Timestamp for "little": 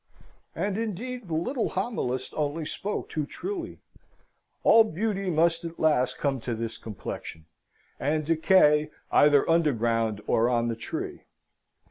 1.35-1.69